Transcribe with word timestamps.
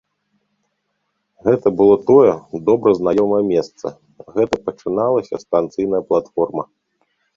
Гэта 1.47 1.67
было 1.81 1.95
тое, 2.09 2.31
добра 2.69 2.89
знаёмае 2.99 3.41
месца, 3.53 3.87
гэта 4.39 4.55
пачыналася 4.71 5.35
станцыйная 5.45 6.01
платформа. 6.13 6.63